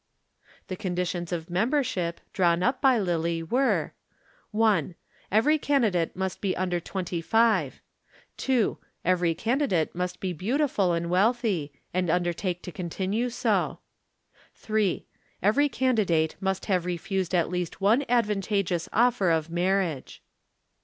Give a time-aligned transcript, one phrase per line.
[0.67, 3.93] The conditions of membership, drawn up by Lillie, were:
[4.49, 4.95] 1.
[5.31, 7.83] Every candidate must be under twenty five.
[8.37, 8.79] 2.
[9.05, 13.77] Every candidate must be beautiful and wealthy, and undertake to continue so.
[14.55, 15.05] 3.
[15.43, 20.23] Every candidate must have refused at least one advantageous offer of marriage.